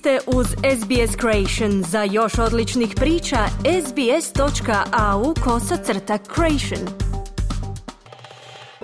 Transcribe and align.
ste 0.00 0.18
uz 0.26 0.46
SBS 0.46 1.16
Creation. 1.20 1.82
Za 1.82 2.02
još 2.02 2.38
odličnih 2.38 2.94
priča, 2.96 3.38
sbs.au 3.86 5.34
kosacrta 5.44 6.18
creation. 6.34 6.88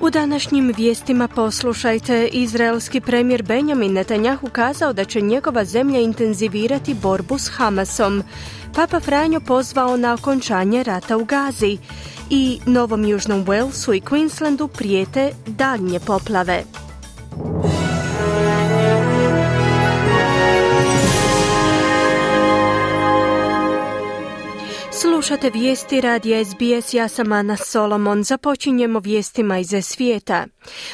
U 0.01 0.11
današnjim 0.11 0.73
vijestima 0.77 1.29
poslušajte, 1.29 2.29
izraelski 2.33 3.01
premijer 3.01 3.43
Benjamin 3.43 3.93
Netanjahu 3.93 4.49
kazao 4.53 4.93
da 4.93 5.05
će 5.05 5.21
njegova 5.21 5.65
zemlja 5.65 6.01
intenzivirati 6.01 6.95
borbu 6.95 7.39
s 7.39 7.49
Hamasom. 7.49 8.23
Papa 8.75 9.01
Franjo 9.01 9.41
pozvao 9.41 9.97
na 9.97 10.15
okončanje 10.15 10.83
rata 10.83 11.17
u 11.17 11.25
Gazi 11.25 11.79
i 12.31 12.61
Novom 12.67 13.05
Južnom 13.05 13.45
Walesu 13.45 13.97
i 13.97 14.01
Queenslandu 14.01 14.69
prijete 14.69 15.33
daljnje 15.47 16.01
poplave. 16.01 16.86
Slušate 25.27 25.51
vijesti 25.51 26.01
radi 26.01 26.45
SBS, 26.45 26.95
ja 26.95 27.09
sam 27.09 27.33
Ana 27.33 27.57
Solomon. 27.57 28.23
Započinjemo 28.23 28.99
vijestima 28.99 29.59
iz 29.59 29.71
svijeta. 29.83 30.47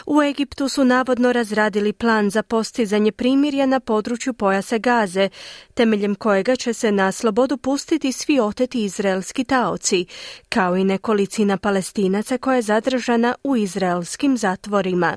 U 0.06 0.22
Egiptu 0.22 0.68
su 0.68 0.84
navodno 0.84 1.32
razradili 1.32 1.92
plan 1.92 2.30
za 2.30 2.42
postizanje 2.42 3.12
primirja 3.12 3.66
na 3.66 3.80
području 3.80 4.34
pojasa 4.34 4.78
Gaze, 4.78 5.28
temeljem 5.74 6.14
kojega 6.14 6.56
će 6.56 6.72
se 6.72 6.92
na 6.92 7.12
slobodu 7.12 7.56
pustiti 7.56 8.12
svi 8.12 8.40
oteti 8.40 8.84
izraelski 8.84 9.44
taoci, 9.44 10.06
kao 10.48 10.76
i 10.76 10.84
nekolicina 10.84 11.56
palestinaca 11.56 12.38
koja 12.38 12.56
je 12.56 12.62
zadržana 12.62 13.34
u 13.44 13.56
izraelskim 13.56 14.36
zatvorima. 14.36 15.16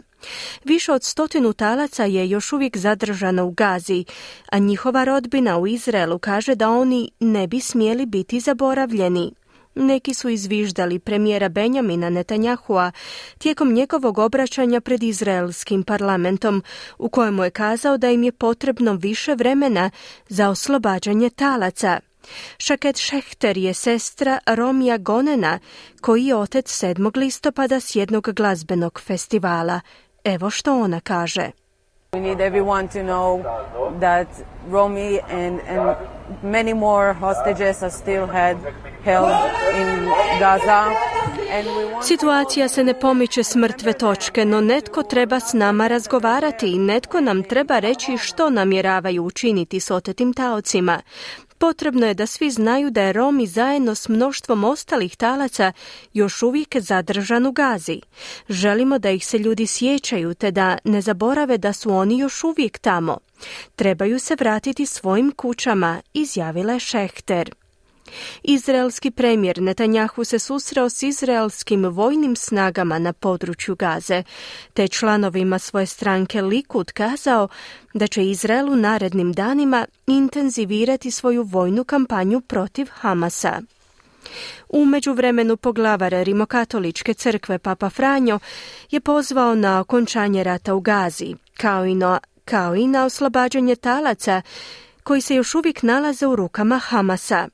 Više 0.63 0.91
od 0.91 1.03
stotinu 1.03 1.53
talaca 1.53 2.03
je 2.05 2.29
još 2.29 2.53
uvijek 2.53 2.77
zadržana 2.77 3.43
u 3.43 3.51
Gazi, 3.51 4.05
a 4.51 4.57
njihova 4.57 5.03
rodbina 5.03 5.57
u 5.57 5.67
Izraelu 5.67 6.19
kaže 6.19 6.55
da 6.55 6.69
oni 6.69 7.11
ne 7.19 7.47
bi 7.47 7.59
smjeli 7.59 8.05
biti 8.05 8.39
zaboravljeni. 8.39 9.31
Neki 9.75 10.13
su 10.13 10.29
izviždali 10.29 10.99
premijera 10.99 11.49
Benjamina 11.49 12.09
Netanjahua 12.09 12.91
tijekom 13.37 13.73
njegovog 13.73 14.17
obraćanja 14.17 14.81
pred 14.81 15.03
izraelskim 15.03 15.83
parlamentom, 15.83 16.63
u 16.97 17.09
kojemu 17.09 17.43
je 17.43 17.49
kazao 17.49 17.97
da 17.97 18.09
im 18.09 18.23
je 18.23 18.31
potrebno 18.31 18.93
više 18.93 19.35
vremena 19.35 19.91
za 20.29 20.49
oslobađanje 20.49 21.29
talaca. 21.29 21.99
Šaket 22.57 22.97
Šehter 22.97 23.57
je 23.57 23.73
sestra 23.73 24.39
Romija 24.45 24.97
Gonena, 24.97 25.59
koji 26.01 26.25
je 26.25 26.35
otec 26.35 26.83
7. 26.83 27.17
listopada 27.17 27.79
s 27.79 27.95
jednog 27.95 28.29
glazbenog 28.33 29.01
festivala. 29.01 29.81
Evo 30.25 30.49
što 30.49 30.81
ona 30.81 30.99
kaže. 30.99 31.51
We 32.11 32.21
need 32.21 32.39
everyone 32.39 32.87
to 32.87 32.99
know 32.99 33.43
that 33.99 34.27
Romy 34.71 35.19
and, 35.29 35.59
and 35.69 35.95
many 36.43 36.73
more 36.73 37.13
hostages 37.13 37.83
are 37.83 37.91
still 37.91 38.25
had 38.25 38.57
held 39.03 39.31
in 39.79 40.09
Gaza. 40.39 40.85
Situacija 42.03 42.67
se 42.67 42.83
ne 42.83 42.99
pomiče 42.99 43.43
s 43.43 43.55
mrtve 43.55 43.93
točke, 43.93 44.45
no 44.45 44.61
netko 44.61 45.03
treba 45.03 45.39
s 45.39 45.53
nama 45.53 45.87
razgovarati 45.87 46.67
i 46.67 46.77
netko 46.77 47.21
nam 47.21 47.43
treba 47.43 47.79
reći 47.79 48.17
što 48.17 48.49
namjeravaju 48.49 49.23
učiniti 49.23 49.79
s 49.79 49.91
otetim 49.91 50.33
taocima. 50.33 51.01
Potrebno 51.57 52.07
je 52.07 52.13
da 52.13 52.25
svi 52.25 52.51
znaju 52.51 52.91
da 52.91 53.01
je 53.01 53.13
Romi 53.13 53.47
zajedno 53.47 53.95
s 53.95 54.09
mnoštvom 54.09 54.63
ostalih 54.63 55.17
talaca 55.17 55.71
još 56.13 56.43
uvijek 56.43 56.77
zadržan 56.79 57.45
u 57.45 57.51
Gazi. 57.51 58.01
Želimo 58.49 58.99
da 58.99 59.09
ih 59.09 59.25
se 59.25 59.37
ljudi 59.37 59.67
sjećaju 59.67 60.33
te 60.33 60.51
da 60.51 60.77
ne 60.83 61.01
zaborave 61.01 61.57
da 61.57 61.73
su 61.73 61.91
oni 61.91 62.17
još 62.17 62.43
uvijek 62.43 62.77
tamo. 62.77 63.17
Trebaju 63.75 64.19
se 64.19 64.35
vratiti 64.39 64.85
svojim 64.85 65.31
kućama, 65.31 66.01
izjavila 66.13 66.73
je 66.73 66.79
Šehter. 66.79 67.55
Izraelski 68.43 69.11
premijer 69.11 69.61
Netanjahu 69.61 70.23
se 70.23 70.39
susreo 70.39 70.89
s 70.89 71.03
izraelskim 71.03 71.85
vojnim 71.85 72.35
snagama 72.35 72.99
na 72.99 73.13
području 73.13 73.75
Gaze, 73.75 74.23
te 74.73 74.87
članovima 74.87 75.59
svoje 75.59 75.85
stranke 75.85 76.41
Likud 76.41 76.91
kazao 76.91 77.47
da 77.93 78.07
će 78.07 78.29
Izrael 78.29 78.69
u 78.69 78.75
narednim 78.75 79.33
danima 79.33 79.85
intenzivirati 80.07 81.11
svoju 81.11 81.43
vojnu 81.43 81.83
kampanju 81.83 82.41
protiv 82.41 82.87
Hamasa. 82.91 83.61
U 84.69 84.85
međuvremenu 84.85 85.57
poglavar 85.57 86.11
Rimokatoličke 86.11 87.13
crkve 87.13 87.59
Papa 87.59 87.89
Franjo 87.89 88.39
je 88.91 88.99
pozvao 88.99 89.55
na 89.55 89.79
okončanje 89.79 90.43
rata 90.43 90.73
u 90.73 90.79
Gazi, 90.79 91.35
kao 91.57 91.85
i 91.85 91.95
na, 91.95 92.19
kao 92.45 92.75
i 92.75 92.87
na 92.87 93.05
oslobađanje 93.05 93.75
talaca 93.75 94.41
koji 95.03 95.21
se 95.21 95.35
još 95.35 95.55
uvijek 95.55 95.83
nalaze 95.83 96.27
u 96.27 96.35
rukama 96.35 96.77
Hamasa. 96.77 97.47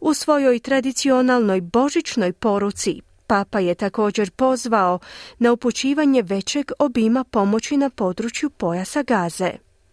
U 0.00 0.14
svojoj 0.14 0.58
tradicionalnoj 0.58 1.60
božićnoj 1.60 2.32
poruci 2.32 3.00
Papa 3.26 3.58
je 3.58 3.74
također 3.74 4.30
pozvao 4.30 4.98
na 5.38 5.52
upućivanje 5.52 6.22
većeg 6.22 6.70
obima 6.78 7.24
pomoći 7.24 7.76
na 7.76 7.90
području 7.90 8.50
pojasa 8.50 9.02
Gaze. 9.02 9.50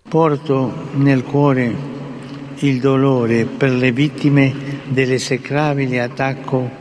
Porto 0.10 0.72
nel 0.96 1.22
cuore 1.31 1.72
il 2.62 2.81
dolore 2.81 3.46
per 3.60 3.72
le 3.72 3.92
vittime 3.92 4.52
dell'esecrabile 4.96 6.00
attacco 6.00 6.81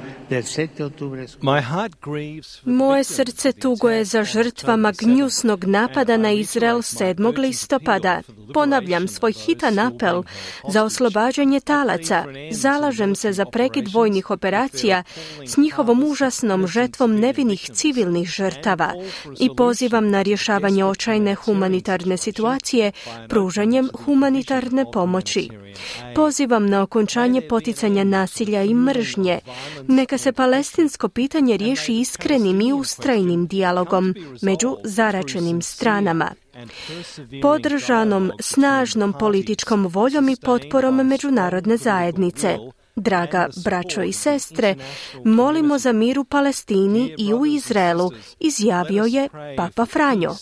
moje 2.65 3.05
srce 3.05 3.53
tuguje 3.53 4.05
za 4.05 4.25
žrtvama 4.25 4.93
gnjusnog 4.93 5.65
napada 5.65 6.17
na 6.17 6.31
Izrael 6.33 6.79
7. 6.79 7.39
listopada. 7.39 8.23
Ponavljam 8.55 9.09
svoj 9.09 9.33
hitan 9.33 9.79
apel 9.79 10.23
za 10.69 10.85
oslobađanje 10.85 11.61
talaca. 11.61 12.25
Zalažem 12.53 13.15
se 13.15 13.33
za 13.33 13.45
prekid 13.45 13.89
vojnih 13.93 14.31
operacija 14.31 15.03
s 15.47 15.57
njihovom 15.57 16.05
užasnom 16.05 16.67
žetvom 16.67 17.21
nevinih 17.21 17.71
civilnih 17.73 18.29
žrtava 18.29 18.93
i 19.41 19.49
pozivam 19.57 20.11
na 20.11 20.23
rješavanje 20.23 20.85
očajne 20.85 21.35
humanitarne 21.35 22.17
situacije 22.17 22.93
pružanjem 23.29 23.91
humanitarne 24.05 24.85
pomoći. 24.93 25.49
Pozivam 26.15 26.67
na 26.67 26.83
okončanje 26.83 27.41
poticanja 27.49 28.05
nasilja 28.05 28.63
i 28.63 28.75
mržnje. 28.75 29.39
Neka 29.89 30.19
se 30.21 30.33
palestinsko 30.33 31.09
pitanje 31.09 31.57
riješi 31.57 31.95
iskrenim 31.95 32.61
i 32.61 32.73
ustrajnim 32.73 33.47
dijalogom 33.47 34.15
među 34.43 34.77
zaračenim 34.85 35.63
stranama 35.63 36.31
podržanom 37.43 38.33
snažnom 38.41 39.13
političkom 39.13 39.87
voljom 39.87 40.29
i 40.29 40.37
potporom 40.37 40.97
međunarodne 41.07 41.77
zajednice. 41.77 42.57
Draga 42.97 43.49
braćo 43.65 44.03
i 44.03 44.13
sestre, 44.13 44.75
molimo 45.25 45.79
za 45.79 45.93
mir 45.93 46.19
u 46.19 46.25
Palestini 46.25 47.15
i 47.19 47.35
u 47.35 47.47
Izraelu, 47.47 48.11
izjavio 48.41 49.05
je 49.05 49.29
Papa 49.57 49.87
Franjo. 49.87 50.35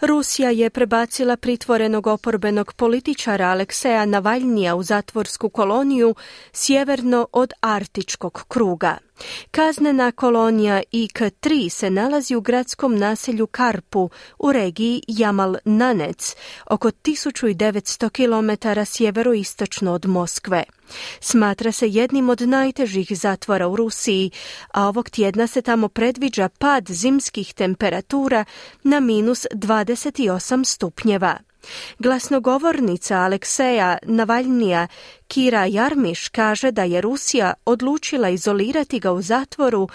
Rusija 0.00 0.50
je 0.50 0.70
prebacila 0.70 1.36
pritvorenog 1.36 2.06
oporbenog 2.06 2.72
političara 2.72 3.46
Alekseja 3.46 4.06
Navaljnija 4.06 4.74
u 4.74 4.82
zatvorsku 4.82 5.48
koloniju 5.48 6.14
sjeverno 6.52 7.28
od 7.32 7.52
Artičkog 7.60 8.44
kruga. 8.48 9.07
Kaznena 9.50 10.12
kolonija 10.12 10.82
IK-3 10.92 11.68
se 11.68 11.90
nalazi 11.90 12.34
u 12.34 12.40
gradskom 12.40 12.96
naselju 12.96 13.46
Karpu 13.46 14.10
u 14.38 14.52
regiji 14.52 15.02
Jamal 15.08 15.56
Nanec, 15.64 16.36
oko 16.66 16.88
1900 16.88 18.10
km 18.10 18.82
sjeveroistočno 18.86 19.92
od 19.92 20.06
Moskve. 20.06 20.64
Smatra 21.20 21.72
se 21.72 21.88
jednim 21.88 22.28
od 22.28 22.40
najtežih 22.40 23.18
zatvora 23.18 23.68
u 23.68 23.76
Rusiji, 23.76 24.30
a 24.72 24.88
ovog 24.88 25.10
tjedna 25.10 25.46
se 25.46 25.62
tamo 25.62 25.88
predviđa 25.88 26.48
pad 26.48 26.84
zimskih 26.88 27.54
temperatura 27.54 28.44
na 28.82 29.00
minus 29.00 29.46
28 29.54 30.64
stupnjeva. 30.64 31.47
Glasnogovornica 31.98 33.16
Alekseja 33.16 33.98
Navaljnija 34.02 34.86
Kira 35.28 35.64
Jarmiš 35.64 36.28
kaže 36.28 36.70
da 36.70 36.84
je 36.84 37.00
Rusija 37.00 37.54
odlučila 37.64 38.28
izolirati 38.28 39.00
ga 39.00 39.12
u 39.12 39.22
zatvoru 39.22 39.88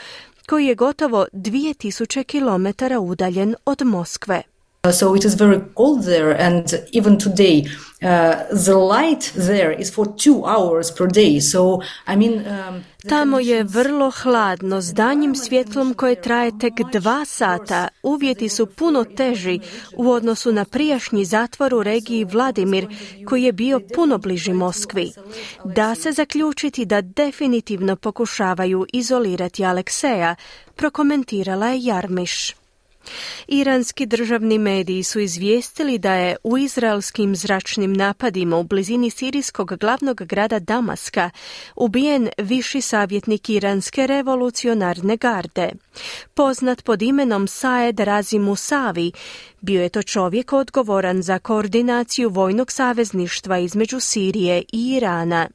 koji 0.47 0.65
je 0.65 0.75
gotovo 0.75 1.25
2000 1.33 2.23
km 2.23 2.95
udaljen 2.99 3.55
od 3.65 3.81
Moskve. 3.85 4.52
So 4.91 5.15
it 5.15 5.23
is 5.23 5.35
very 5.35 5.61
cold 5.75 6.03
there, 6.03 6.33
and 6.33 6.65
even 6.91 7.17
today, 7.17 7.63
uh, 8.01 8.43
the 8.51 8.75
light 8.75 9.31
there 9.33 9.71
is 9.71 9.89
for 9.89 10.05
two 10.05 10.43
hours 10.43 10.91
per 10.91 11.07
day. 11.07 11.39
So, 11.39 11.81
I 12.05 12.17
mean, 12.17 12.45
um, 12.45 12.83
Tamo 13.09 13.39
je 13.39 13.63
vrlo 13.63 14.11
hladno, 14.11 14.81
s 14.81 14.93
danjim 14.93 15.35
svjetlom 15.35 15.93
koje 15.93 16.21
traje 16.21 16.59
tek 16.59 16.73
dva 16.91 17.25
sata. 17.25 17.87
Uvjeti 18.03 18.49
su 18.49 18.65
puno 18.65 19.03
teži 19.03 19.59
u 19.97 20.11
odnosu 20.11 20.51
na 20.51 20.65
prijašnji 20.65 21.25
zatvor 21.25 21.73
u 21.73 21.83
regiji 21.83 22.23
Vladimir, 22.23 22.87
koji 23.27 23.43
je 23.43 23.51
bio 23.51 23.79
puno 23.95 24.17
bliži 24.17 24.53
Moskvi. 24.53 25.11
Da 25.65 25.95
se 25.95 26.11
zaključiti 26.11 26.85
da 26.85 27.01
definitivno 27.01 27.95
pokušavaju 27.95 28.85
izolirati 28.93 29.65
Alekseja, 29.65 30.35
prokomentirala 30.75 31.67
je 31.67 31.83
Jarmiš. 31.83 32.62
Iranski 33.47 34.05
državni 34.05 34.59
mediji 34.59 35.03
su 35.03 35.19
izvijestili 35.19 35.97
da 35.97 36.13
je 36.13 36.35
u 36.43 36.57
izraelskim 36.57 37.35
zračnim 37.35 37.93
napadima 37.93 38.57
u 38.57 38.63
blizini 38.63 39.09
sirijskog 39.09 39.77
glavnog 39.79 40.23
grada 40.23 40.59
Damaska 40.59 41.29
ubijen 41.75 42.29
viši 42.37 42.81
savjetnik 42.81 43.49
iranske 43.49 44.07
revolucionarne 44.07 45.17
garde. 45.17 45.71
Poznat 46.33 46.83
pod 46.83 47.01
imenom 47.01 47.47
Saed 47.47 47.99
Razimu 47.99 48.55
Savi, 48.55 49.11
bio 49.61 49.83
je 49.83 49.89
to 49.89 50.03
čovjek 50.03 50.53
odgovoran 50.53 51.21
za 51.21 51.39
koordinaciju 51.39 52.29
vojnog 52.29 52.71
savezništva 52.71 53.57
između 53.57 53.99
Sirije 53.99 54.63
i 54.73 54.95
Irana. 54.95 55.49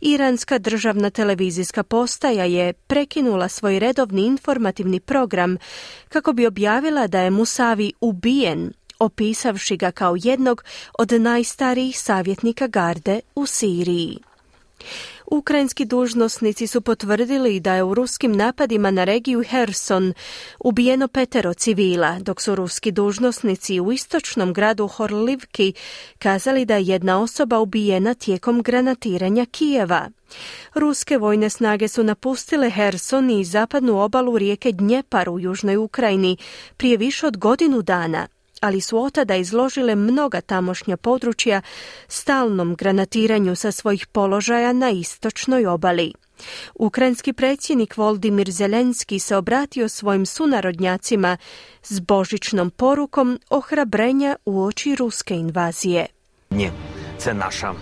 Iranska 0.00 0.58
državna 0.58 1.10
televizijska 1.10 1.82
postaja 1.82 2.44
je 2.44 2.72
prekinula 2.72 3.48
svoj 3.48 3.78
redovni 3.78 4.26
informativni 4.26 5.00
program 5.00 5.56
kako 6.08 6.32
bi 6.32 6.46
objavila 6.46 7.06
da 7.06 7.20
je 7.20 7.30
Musavi 7.30 7.92
ubijen, 8.00 8.72
opisavši 8.98 9.76
ga 9.76 9.90
kao 9.90 10.16
jednog 10.22 10.64
od 10.98 11.12
najstarijih 11.12 12.00
savjetnika 12.00 12.66
garde 12.66 13.20
u 13.34 13.46
Siriji. 13.46 14.18
Ukrajinski 15.34 15.84
dužnosnici 15.84 16.66
su 16.66 16.80
potvrdili 16.80 17.60
da 17.60 17.74
je 17.74 17.82
u 17.82 17.94
ruskim 17.94 18.32
napadima 18.32 18.90
na 18.90 19.04
regiju 19.04 19.42
Herson 19.42 20.12
ubijeno 20.58 21.08
petero 21.08 21.54
civila, 21.54 22.18
dok 22.20 22.40
su 22.40 22.54
ruski 22.54 22.92
dužnosnici 22.92 23.80
u 23.80 23.92
istočnom 23.92 24.52
gradu 24.52 24.88
Horlivki 24.88 25.72
kazali 26.18 26.64
da 26.64 26.76
je 26.76 26.86
jedna 26.86 27.20
osoba 27.20 27.58
ubijena 27.58 28.14
tijekom 28.14 28.62
granatiranja 28.62 29.46
Kijeva. 29.46 30.10
Ruske 30.74 31.18
vojne 31.18 31.50
snage 31.50 31.88
su 31.88 32.04
napustile 32.04 32.70
Herson 32.70 33.30
i 33.30 33.44
zapadnu 33.44 34.02
obalu 34.02 34.38
rijeke 34.38 34.72
Dnjepar 34.72 35.28
u 35.28 35.40
južnoj 35.40 35.76
Ukrajini 35.76 36.36
prije 36.76 36.96
više 36.96 37.26
od 37.26 37.36
godinu 37.36 37.82
dana, 37.82 38.26
ali 38.60 38.80
su 38.80 38.98
otada 38.98 39.36
izložile 39.36 39.94
mnoga 39.94 40.40
tamošnja 40.40 40.96
područja 40.96 41.62
stalnom 42.08 42.74
granatiranju 42.74 43.56
sa 43.56 43.72
svojih 43.72 44.06
položaja 44.06 44.72
na 44.72 44.90
istočnoj 44.90 45.66
obali. 45.66 46.12
Ukrajinski 46.74 47.32
predsjednik 47.32 47.96
Voldimir 47.96 48.50
Zelenski 48.50 49.18
se 49.18 49.36
obratio 49.36 49.88
svojim 49.88 50.26
sunarodnjacima 50.26 51.36
s 51.82 52.00
božićnom 52.00 52.70
porukom 52.70 53.40
ohrabrenja 53.50 54.36
u 54.44 54.64
oči 54.64 54.94
ruske 54.94 55.34
invazije. 55.34 56.06
Nje. 56.50 56.70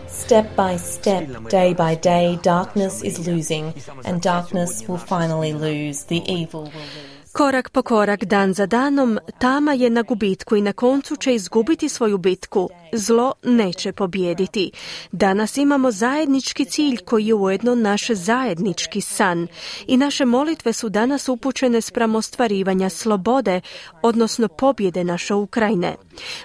Step 0.09 0.47
by 0.57 0.79
step, 0.79 1.29
day 1.51 1.75
by 1.75 1.97
day, 1.97 2.39
darkness 2.45 3.03
is 3.03 3.19
losing, 3.27 3.73
and 4.05 4.23
darkness 4.23 4.83
will 4.89 4.99
finally 4.99 5.53
lose. 5.53 6.05
The 6.07 6.21
evil 6.29 6.61
will 6.61 6.73
lose. 6.73 7.12
Korak 7.33 7.71
po 7.71 7.83
korak, 7.83 8.25
dan 8.25 8.55
za 8.55 8.67
danom, 8.67 9.19
tama 9.39 9.73
je 9.73 9.91
na 9.91 10.03
gubitku 10.03 10.57
i 10.57 10.63
na 10.63 10.73
koncu 10.73 11.17
će 11.17 11.35
izgubiti 11.35 11.89
svoju 11.89 12.19
bitku. 12.19 12.69
Zlo 12.93 13.33
neće 13.43 13.93
pobijediti. 13.93 14.71
Danas 15.13 15.57
imamo 15.57 15.91
zajednički 15.91 16.65
cilj 16.65 16.97
koji 16.97 17.27
je 17.27 17.35
ujedno 17.35 17.75
naš 17.75 18.11
zajednički 18.11 19.01
san. 19.01 19.47
I 19.87 19.97
naše 19.97 20.25
molitve 20.25 20.73
su 20.73 20.89
danas 20.89 21.29
upućene 21.29 21.81
spram 21.81 22.15
ostvarivanja 22.15 22.89
slobode, 22.89 23.61
odnosno 24.03 24.49
pobjede 24.49 25.05
naše 25.05 25.35
Ukrajine. 25.35 25.97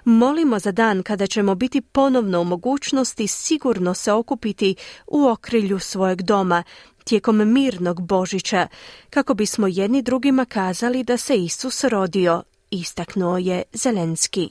Molimo 0.06 0.60
za 0.60 0.72
dan 0.72 1.04
kada 1.04 1.28
ćemo 1.28 1.56
biti 1.56 1.82
ponovno 1.82 2.42
u 2.42 2.44
mogućnosti 2.44 3.28
sigurno 3.28 3.94
se 3.94 4.12
okupiti 4.12 4.76
u 5.08 5.28
okrilju 5.28 5.80
svojeg 5.80 6.22
doma, 6.22 6.64
tijekom 7.08 7.54
mirnog 7.54 8.02
Božića, 8.02 8.68
kako 9.10 9.34
bismo 9.34 9.68
jedni 9.68 10.02
drugima 10.02 10.46
kazali 10.46 11.04
da 11.04 11.18
se 11.18 11.36
Isus 11.36 11.84
rodio, 11.84 12.44
istaknuo 12.72 13.38
je 13.38 13.64
Zelenski. 13.74 14.50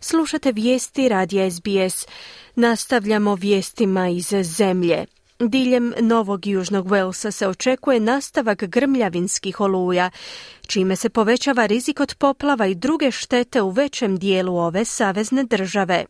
Slušate 0.00 0.52
vijesti 0.52 1.08
radija 1.08 1.50
SBS. 1.50 2.06
Nastavljamo 2.54 3.34
vijestima 3.34 4.08
iz 4.08 4.32
zemlje. 4.42 5.06
Diljem 5.40 5.94
Novog 6.00 6.46
Južnog 6.46 6.88
Walesa 6.88 7.30
se 7.30 7.48
očekuje 7.48 8.00
nastavak 8.00 8.64
grmljavinskih 8.64 9.60
oluja, 9.60 10.10
čime 10.66 10.96
se 10.96 11.08
povećava 11.08 11.66
rizik 11.66 12.00
od 12.00 12.14
poplava 12.14 12.66
i 12.66 12.74
druge 12.74 13.10
štete 13.10 13.62
u 13.62 13.70
većem 13.70 14.16
dijelu 14.16 14.56
ove 14.56 14.84
savezne 14.84 15.44
države. 15.44 16.04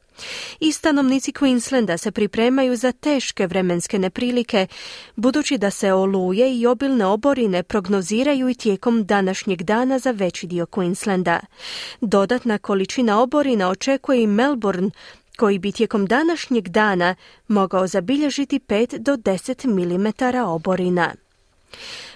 I 0.61 0.73
stanovnici 0.73 1.33
Queenslanda 1.33 1.97
se 1.97 2.11
pripremaju 2.11 2.77
za 2.77 2.93
teške 2.93 3.47
vremenske 3.47 3.99
neprilike, 3.99 4.67
budući 5.17 5.59
da 5.59 5.71
se 5.71 5.93
oluje 5.93 6.59
i 6.59 6.67
obilne 6.67 7.07
oborine 7.07 7.63
prognoziraju 7.63 8.49
i 8.49 8.55
tijekom 8.55 9.05
današnjeg 9.07 9.63
dana 9.63 9.99
za 9.99 10.11
veći 10.11 10.47
dio 10.47 10.67
Queenslanda. 10.67 11.39
Dodatna 12.01 12.59
količina 12.59 13.21
oborina 13.23 13.69
očekuje 13.69 14.23
i 14.23 14.27
Melbourne, 14.27 14.91
koji 15.41 15.59
bi 15.59 15.73
tijekom 15.73 16.07
današnjeg 16.07 16.69
dana 16.69 17.15
mogao 17.49 17.87
zabilježiti 17.87 18.59
5 18.59 18.99
do 18.99 19.17
10 19.17 19.67
mm 19.67 20.39
oborina. 20.49 21.15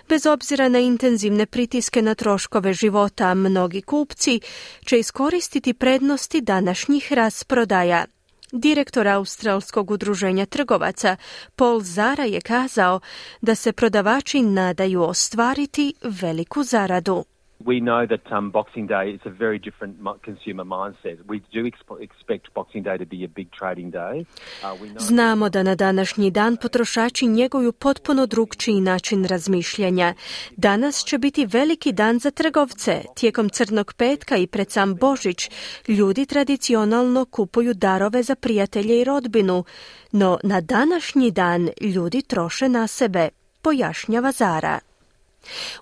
Bez 0.09 0.27
obzira 0.27 0.69
na 0.69 0.79
intenzivne 0.79 1.47
pritiske 1.47 2.03
na 2.03 2.15
troškove 2.15 2.73
života, 2.73 3.35
mnogi 3.35 3.83
kupci 3.83 4.41
će 4.87 4.99
iskoristiti 4.99 5.75
prednosti 5.75 6.41
današnjih 6.41 7.13
rasprodaja. 7.13 8.05
Direktor 8.53 9.09
Australskog 9.09 9.91
udruženja 9.91 10.47
trgovaca 10.47 11.17
Paul 11.57 11.81
Zara 11.81 12.25
je 12.25 12.41
kazao 12.41 13.01
da 13.41 13.55
se 13.55 13.73
prodavači 13.73 14.43
nadaju 14.43 15.03
ostvariti 15.03 15.95
veliku 16.03 16.63
zaradu. 16.63 17.25
We 17.65 17.81
know 17.81 18.07
that 18.07 18.33
um, 18.33 18.51
Boxing 18.51 18.87
Day 18.87 19.11
is 19.17 19.21
a 19.25 19.31
very 19.31 19.59
different 19.59 19.97
consumer 20.23 20.65
mindset. 20.65 21.17
We 21.27 21.43
do 21.53 21.63
expect 22.01 22.53
Boxing 22.55 22.83
Day 22.83 22.97
to 22.99 23.07
be 23.07 23.25
a 23.25 23.29
big 23.29 23.49
trading 23.59 23.91
day. 23.93 24.25
Uh, 24.63 24.99
Znamo 24.99 25.49
da 25.49 25.63
na 25.63 25.75
današnji 25.75 26.31
dan 26.31 26.57
potrošači 26.57 27.27
njeguju 27.27 27.73
potpuno 27.73 28.27
drugčiji 28.27 28.81
način 28.81 29.25
razmišljanja. 29.25 30.15
Danas 30.57 31.05
će 31.05 31.19
biti 31.19 31.47
veliki 31.47 31.93
dan 31.93 32.19
za 32.19 32.31
trgovce. 32.31 33.03
Tijekom 33.17 33.49
crnog 33.49 33.93
petka 33.97 34.37
i 34.37 34.47
pred 34.47 34.71
sam 34.71 34.95
Božić 34.95 35.51
ljudi 35.89 36.27
tradicionalno 36.27 37.25
kupuju 37.25 37.75
darove 37.75 38.23
za 38.23 38.35
prijatelje 38.35 39.01
i 39.01 39.05
rodbinu, 39.05 39.65
no 40.13 40.39
na 40.43 40.61
današnji 40.61 41.31
dan 41.31 41.69
ljudi 41.81 42.23
troše 42.23 42.69
na 42.69 42.87
sebe, 42.87 43.29
pojašnjava 43.63 44.33
Zara. 44.33 44.79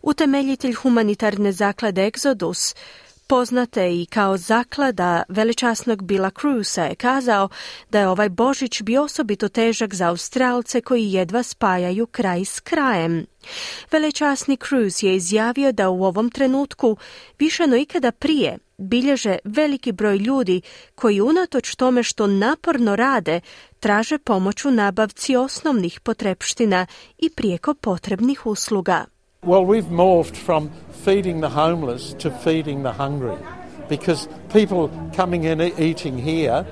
Utemeljitelj 0.02 0.72
humanitarne 0.72 1.52
zaklade 1.52 2.10
Exodus, 2.10 2.74
poznate 3.26 3.94
i 3.94 4.06
kao 4.06 4.36
zaklada 4.36 5.22
veličasnog 5.28 6.02
Bila 6.02 6.30
Cruisa 6.30 6.84
je 6.84 6.94
kazao 6.94 7.48
da 7.90 8.00
je 8.00 8.08
ovaj 8.08 8.28
Božić 8.28 8.82
bio 8.82 9.02
osobito 9.02 9.48
težak 9.48 9.94
za 9.94 10.08
Australce 10.08 10.80
koji 10.80 11.12
jedva 11.12 11.42
spajaju 11.42 12.06
kraj 12.06 12.44
s 12.44 12.60
krajem. 12.60 13.26
Velečasni 13.90 14.56
Cruz 14.68 15.02
je 15.02 15.16
izjavio 15.16 15.72
da 15.72 15.90
u 15.90 16.04
ovom 16.04 16.30
trenutku 16.30 16.96
više 17.38 17.66
no 17.66 17.76
ikada 17.76 18.12
prije 18.12 18.58
bilježe 18.78 19.38
veliki 19.44 19.92
broj 19.92 20.16
ljudi 20.16 20.62
koji 20.94 21.20
unatoč 21.20 21.74
tome 21.74 22.02
što 22.02 22.26
naporno 22.26 22.96
rade 22.96 23.40
traže 23.80 24.18
pomoć 24.18 24.64
u 24.64 24.70
nabavci 24.70 25.36
osnovnih 25.36 26.00
potrepština 26.00 26.86
i 27.18 27.30
prijeko 27.30 27.74
potrebnih 27.74 28.46
usluga. 28.46 29.11
Well, 29.44 29.64
we've 29.64 29.90
morphed 29.90 30.36
from 30.36 30.70
feeding 31.04 31.40
the 31.40 31.48
homeless 31.48 32.14
to 32.20 32.30
feeding 32.30 32.84
the 32.84 32.92
hungry 32.92 33.36
because 33.88 34.28
people 34.52 34.88
coming 35.16 35.42
in 35.42 35.60
eating 35.60 36.16
here 36.16 36.64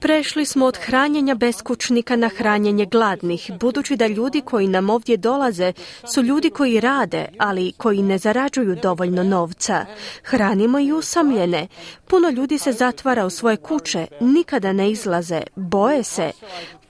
Prešli 0.00 0.44
smo 0.44 0.66
od 0.66 0.76
hranjenja 0.76 1.34
beskućnika 1.34 2.16
na 2.16 2.28
hranjenje 2.28 2.86
gladnih, 2.86 3.50
budući 3.60 3.96
da 3.96 4.06
ljudi 4.06 4.40
koji 4.40 4.68
nam 4.68 4.90
ovdje 4.90 5.16
dolaze 5.16 5.72
su 6.14 6.22
ljudi 6.22 6.50
koji 6.50 6.80
rade, 6.80 7.26
ali 7.38 7.72
koji 7.76 8.02
ne 8.02 8.18
zarađuju 8.18 8.76
dovoljno 8.82 9.22
novca. 9.22 9.86
Hranimo 10.22 10.78
i 10.78 10.92
usamljene. 10.92 11.66
Puno 12.06 12.30
ljudi 12.30 12.58
se 12.58 12.72
zatvara 12.72 13.26
u 13.26 13.30
svoje 13.30 13.56
kuće, 13.56 14.06
nikada 14.20 14.72
ne 14.72 14.90
izlaze, 14.90 15.42
boje 15.56 16.02
se. 16.02 16.32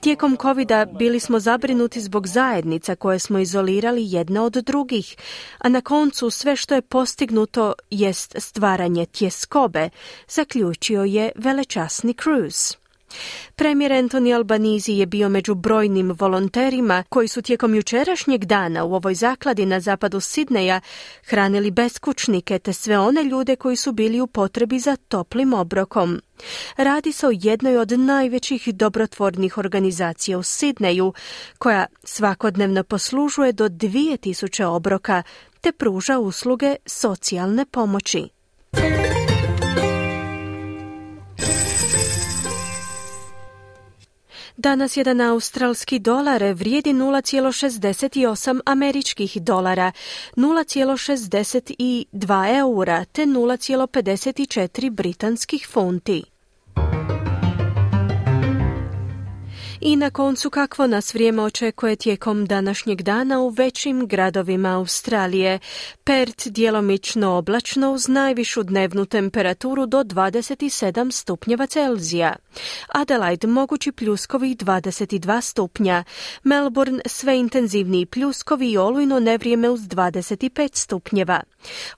Tijekom 0.05 0.37
covid 0.41 0.71
bili 0.99 1.19
smo 1.19 1.39
zabrinuti 1.39 2.01
zbog 2.01 2.27
zajednica 2.27 2.95
koje 2.95 3.19
smo 3.19 3.39
izolirali 3.39 4.11
jedne 4.11 4.39
od 4.39 4.53
drugih, 4.53 5.15
a 5.57 5.69
na 5.69 5.81
koncu 5.81 6.29
sve 6.29 6.55
što 6.55 6.75
je 6.75 6.81
postignuto 6.81 7.73
jest 7.89 8.35
stvaranje 8.37 9.05
tjeskobe, 9.05 9.89
zaključio 10.27 11.03
je 11.03 11.31
velečasni 11.35 12.13
Cruz. 12.23 12.84
Premijer 13.55 13.93
Antoni 13.93 14.33
Albanizi 14.33 14.91
je 14.91 15.05
bio 15.05 15.29
među 15.29 15.55
brojnim 15.55 16.11
volonterima 16.19 17.03
koji 17.09 17.27
su 17.27 17.41
tijekom 17.41 17.75
jučerašnjeg 17.75 18.45
dana 18.45 18.83
u 18.83 18.93
ovoj 18.93 19.13
zakladi 19.13 19.65
na 19.65 19.79
zapadu 19.79 20.19
Sidneja 20.19 20.81
hranili 21.23 21.71
beskućnike 21.71 22.59
te 22.59 22.73
sve 22.73 22.99
one 22.99 23.23
ljude 23.23 23.55
koji 23.55 23.75
su 23.75 23.91
bili 23.91 24.21
u 24.21 24.27
potrebi 24.27 24.79
za 24.79 24.95
toplim 24.95 25.53
obrokom. 25.53 26.21
Radi 26.77 27.11
se 27.11 27.27
o 27.27 27.31
jednoj 27.33 27.77
od 27.77 27.91
najvećih 27.91 28.67
dobrotvornih 28.73 29.57
organizacija 29.57 30.37
u 30.37 30.43
Sidneju, 30.43 31.13
koja 31.57 31.85
svakodnevno 32.03 32.83
poslužuje 32.83 33.51
do 33.51 33.69
2000 33.69 34.63
obroka 34.63 35.23
te 35.61 35.71
pruža 35.71 36.19
usluge 36.19 36.75
socijalne 36.85 37.65
pomoći. 37.65 38.29
Danas 44.57 44.97
jedan 44.97 45.21
australski 45.21 45.99
dolar 45.99 46.43
vrijedi 46.43 46.93
0,68 46.93 48.59
američkih 48.65 49.41
dolara, 49.41 49.91
0,62 50.35 52.59
eura 52.59 53.05
te 53.05 53.25
0,54 53.25 54.89
britanskih 54.89 55.67
funti. 55.71 56.34
I 59.87 59.95
na 59.95 60.09
koncu 60.09 60.49
kakvo 60.49 60.87
nas 60.87 61.13
vrijeme 61.13 61.41
očekuje 61.41 61.95
tijekom 61.95 62.45
današnjeg 62.45 63.01
dana 63.01 63.39
u 63.39 63.49
većim 63.49 64.07
gradovima 64.07 64.69
Australije. 64.77 65.59
Perth 66.03 66.47
djelomično 66.47 67.31
oblačno 67.31 67.91
uz 67.91 68.07
najvišu 68.07 68.63
dnevnu 68.63 69.05
temperaturu 69.05 69.85
do 69.85 70.03
27 70.03 71.11
stupnjeva 71.11 71.67
Celzija. 71.67 72.35
Adelaide 72.87 73.47
mogući 73.47 73.91
pljuskovi 73.91 74.55
22 74.55 75.41
stupnja. 75.41 76.03
Melbourne 76.43 77.01
sve 77.05 77.39
intenzivniji 77.39 78.05
pljuskovi 78.05 78.71
i 78.71 78.77
olujno 78.77 79.19
nevrijeme 79.19 79.69
uz 79.69 79.81
25 79.81 80.69
stupnjeva. 80.73 81.41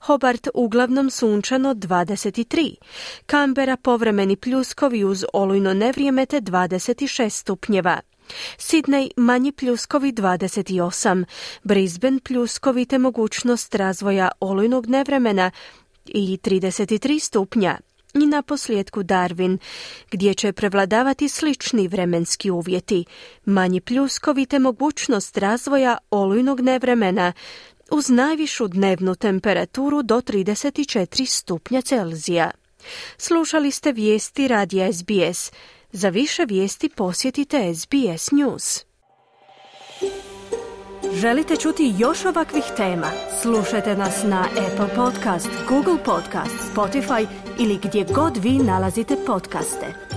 Hobart 0.00 0.48
uglavnom 0.54 1.10
sunčano 1.10 1.74
23. 1.74 2.74
Canberra 3.26 3.76
povremeni 3.76 4.36
pljuskovi 4.36 5.04
uz 5.04 5.24
olujno 5.32 5.74
nevrijeme 5.74 6.26
te 6.26 6.40
26 6.40 7.52
stupnjeva. 7.78 8.00
Sidney 8.58 9.10
manji 9.16 9.52
pljuskovi 9.52 10.12
28, 10.12 11.24
Brisbane 11.62 12.20
pljuskovi 12.20 12.86
te 12.86 12.98
mogućnost 12.98 13.74
razvoja 13.74 14.30
olujnog 14.40 14.86
nevremena 14.86 15.50
i 16.06 16.38
33 16.42 17.18
stupnja. 17.18 17.78
I 18.14 18.26
na 18.26 18.42
posljedku 18.42 19.02
Darwin, 19.02 19.58
gdje 20.10 20.34
će 20.34 20.52
prevladavati 20.52 21.28
slični 21.28 21.88
vremenski 21.88 22.50
uvjeti, 22.50 23.04
manji 23.44 23.80
pljuskovi 23.80 24.46
te 24.46 24.58
mogućnost 24.58 25.38
razvoja 25.38 25.98
olujnog 26.10 26.60
nevremena, 26.60 27.32
uz 27.90 28.10
najvišu 28.10 28.68
dnevnu 28.68 29.14
temperaturu 29.14 30.02
do 30.02 30.20
34 30.20 31.26
stupnja 31.26 31.82
Celzija. 31.82 32.50
Slušali 33.18 33.70
ste 33.70 33.92
vijesti 33.92 34.48
radija 34.48 34.92
SBS. 34.92 35.52
Za 35.92 36.08
više 36.08 36.44
vijesti 36.44 36.88
posjetite 36.88 37.74
SBS 37.74 38.30
News. 38.30 38.84
Želite 41.12 41.56
čuti 41.56 41.94
još 41.98 42.24
ovakvih 42.24 42.64
tema? 42.76 43.06
Slušajte 43.42 43.96
nas 43.96 44.22
na 44.24 44.44
Apple 44.50 44.94
Podcast, 44.96 45.48
Google 45.68 46.04
Podcast, 46.04 46.54
Spotify 46.74 47.26
ili 47.58 47.78
gdje 47.82 48.06
god 48.14 48.36
vi 48.36 48.50
nalazite 48.50 49.16
podcaste. 49.26 50.07